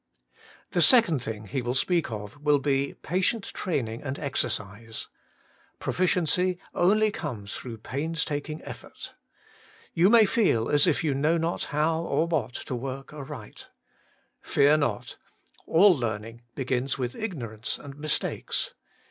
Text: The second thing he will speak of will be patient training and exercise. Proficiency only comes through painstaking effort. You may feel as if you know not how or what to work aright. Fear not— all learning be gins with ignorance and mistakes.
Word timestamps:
The 0.71 0.81
second 0.81 1.21
thing 1.21 1.45
he 1.45 1.61
will 1.61 1.75
speak 1.75 2.09
of 2.09 2.39
will 2.41 2.57
be 2.57 2.95
patient 3.03 3.43
training 3.53 4.01
and 4.01 4.17
exercise. 4.17 5.09
Proficiency 5.77 6.57
only 6.73 7.11
comes 7.11 7.53
through 7.53 7.77
painstaking 7.77 8.63
effort. 8.63 9.13
You 9.93 10.09
may 10.09 10.25
feel 10.25 10.69
as 10.71 10.87
if 10.87 11.03
you 11.03 11.13
know 11.13 11.37
not 11.37 11.65
how 11.65 12.01
or 12.01 12.25
what 12.25 12.55
to 12.55 12.73
work 12.73 13.13
aright. 13.13 13.67
Fear 14.41 14.77
not— 14.77 15.17
all 15.67 15.95
learning 15.95 16.41
be 16.55 16.65
gins 16.65 16.97
with 16.97 17.13
ignorance 17.15 17.77
and 17.77 17.95
mistakes. 17.95 18.73